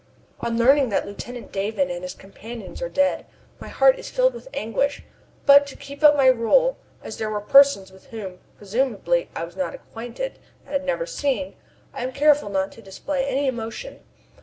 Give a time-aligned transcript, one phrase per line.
[0.39, 3.27] On learning that Lieutenant Davon and his companions are dead,
[3.59, 5.03] my heart is filled with anguish;
[5.45, 9.55] but to keep up my role as they were persons with whom, presumably, I was
[9.55, 11.53] not acquainted, and had never seen
[11.93, 13.99] I am careful not to display any emotion.